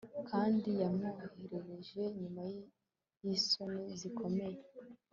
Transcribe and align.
kandi 0.29 0.69
yamworohereje 0.81 2.01
nyuma 2.19 2.41
yisoni 3.23 3.83
zikomeye 3.99 4.57